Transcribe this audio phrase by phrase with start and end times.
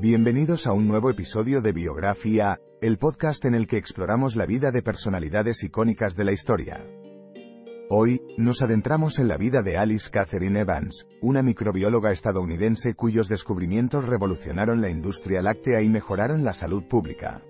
[0.00, 4.70] Bienvenidos a un nuevo episodio de Biografía, el podcast en el que exploramos la vida
[4.70, 6.80] de personalidades icónicas de la historia.
[7.90, 14.06] Hoy, nos adentramos en la vida de Alice Catherine Evans, una microbióloga estadounidense cuyos descubrimientos
[14.06, 17.42] revolucionaron la industria láctea y mejoraron la salud pública.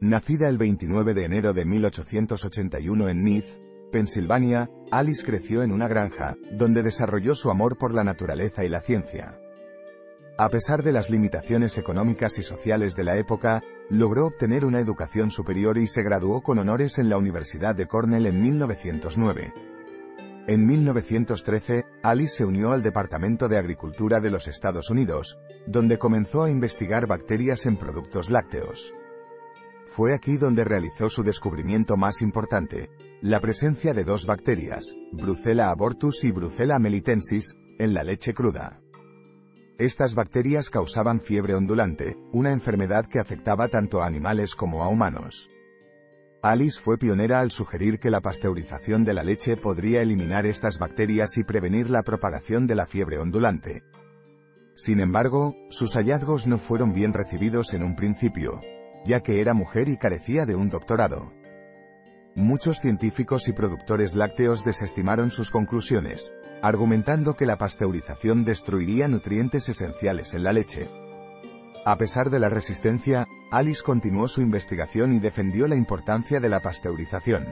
[0.00, 6.36] Nacida el 29 de enero de 1881 en Neath, Pensilvania, Alice creció en una granja,
[6.52, 9.37] donde desarrolló su amor por la naturaleza y la ciencia.
[10.40, 15.32] A pesar de las limitaciones económicas y sociales de la época, logró obtener una educación
[15.32, 19.52] superior y se graduó con honores en la Universidad de Cornell en 1909.
[20.46, 26.44] En 1913, Alice se unió al Departamento de Agricultura de los Estados Unidos, donde comenzó
[26.44, 28.94] a investigar bacterias en productos lácteos.
[29.88, 32.90] Fue aquí donde realizó su descubrimiento más importante,
[33.22, 38.80] la presencia de dos bacterias, Brucella abortus y Brucella melitensis, en la leche cruda.
[39.78, 45.50] Estas bacterias causaban fiebre ondulante, una enfermedad que afectaba tanto a animales como a humanos.
[46.42, 51.36] Alice fue pionera al sugerir que la pasteurización de la leche podría eliminar estas bacterias
[51.36, 53.84] y prevenir la propagación de la fiebre ondulante.
[54.74, 58.60] Sin embargo, sus hallazgos no fueron bien recibidos en un principio,
[59.04, 61.32] ya que era mujer y carecía de un doctorado.
[62.34, 70.34] Muchos científicos y productores lácteos desestimaron sus conclusiones, argumentando que la pasteurización destruiría nutrientes esenciales
[70.34, 70.90] en la leche.
[71.84, 76.60] A pesar de la resistencia, Alice continuó su investigación y defendió la importancia de la
[76.60, 77.46] pasteurización.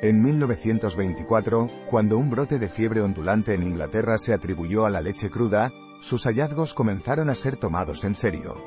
[0.00, 5.30] En 1924, cuando un brote de fiebre ondulante en Inglaterra se atribuyó a la leche
[5.30, 8.62] cruda, sus hallazgos comenzaron a ser tomados en serio.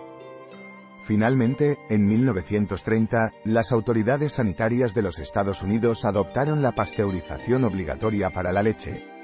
[1.03, 8.51] Finalmente, en 1930, las autoridades sanitarias de los Estados Unidos adoptaron la pasteurización obligatoria para
[8.51, 9.20] la leche.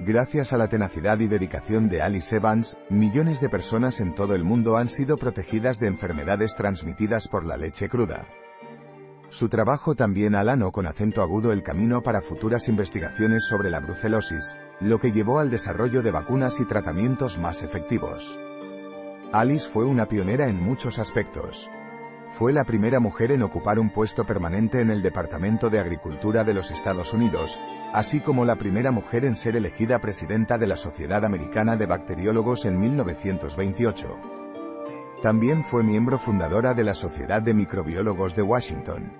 [0.00, 4.44] Gracias a la tenacidad y dedicación de Alice Evans, millones de personas en todo el
[4.44, 8.28] mundo han sido protegidas de enfermedades transmitidas por la leche cruda.
[9.28, 14.56] Su trabajo también alanó con acento agudo el camino para futuras investigaciones sobre la brucelosis,
[14.80, 18.38] lo que llevó al desarrollo de vacunas y tratamientos más efectivos.
[19.32, 21.68] Alice fue una pionera en muchos aspectos.
[22.30, 26.54] Fue la primera mujer en ocupar un puesto permanente en el Departamento de Agricultura de
[26.54, 27.60] los Estados Unidos,
[27.92, 32.64] así como la primera mujer en ser elegida presidenta de la Sociedad Americana de Bacteriólogos
[32.64, 34.16] en 1928.
[35.22, 39.12] También fue miembro fundadora de la Sociedad de Microbiólogos de Washington.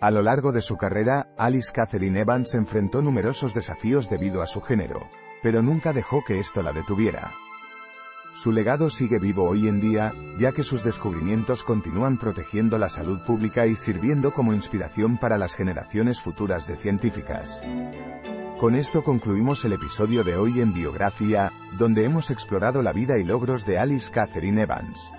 [0.00, 4.62] A lo largo de su carrera, Alice Catherine Evans enfrentó numerosos desafíos debido a su
[4.62, 5.00] género,
[5.42, 7.32] pero nunca dejó que esto la detuviera.
[8.34, 13.20] Su legado sigue vivo hoy en día, ya que sus descubrimientos continúan protegiendo la salud
[13.20, 17.62] pública y sirviendo como inspiración para las generaciones futuras de científicas.
[18.58, 23.24] Con esto concluimos el episodio de hoy en Biografía, donde hemos explorado la vida y
[23.24, 25.12] logros de Alice Catherine Evans.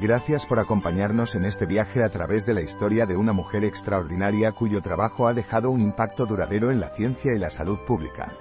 [0.00, 4.52] Gracias por acompañarnos en este viaje a través de la historia de una mujer extraordinaria
[4.52, 8.32] cuyo trabajo ha dejado un impacto duradero en la ciencia y la salud pública.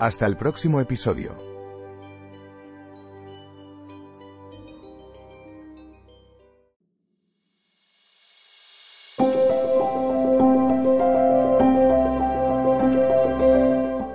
[0.00, 1.53] Hasta el próximo episodio.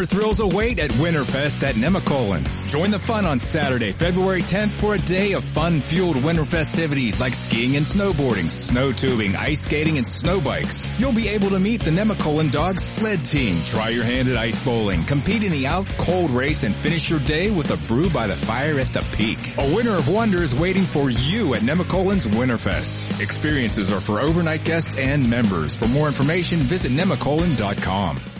[0.00, 2.42] Winter thrills await at Winterfest at Nemacolin.
[2.66, 7.34] Join the fun on Saturday, February 10th for a day of fun-fueled winter festivities like
[7.34, 10.88] skiing and snowboarding, snow tubing, ice skating, and snow bikes.
[10.98, 14.58] You'll be able to meet the Nemacolin Dogs sled team, try your hand at ice
[14.64, 18.26] bowling, compete in the out cold race, and finish your day with a brew by
[18.26, 19.52] the fire at the peak.
[19.58, 23.20] A winter of wonders waiting for you at Nemacolin's Winterfest.
[23.20, 25.78] Experiences are for overnight guests and members.
[25.78, 28.39] For more information, visit nemacolin.com.